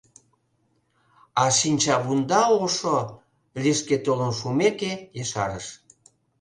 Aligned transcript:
—А 1.43 1.45
шинчавунда 1.57 2.41
ошо,— 2.63 2.97
лишке 3.63 3.97
толын 4.05 4.31
шумеке, 4.39 4.91
ешарыш. 5.21 5.65